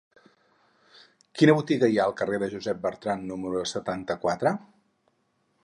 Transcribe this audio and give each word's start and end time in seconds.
Quina 1.41 1.55
botiga 1.59 1.89
hi 1.91 1.99
ha 1.99 2.07
al 2.11 2.15
carrer 2.21 2.39
de 2.45 2.49
Josep 2.53 2.81
Bertrand 2.87 3.29
número 3.33 3.63
setanta-quatre? 3.73 4.55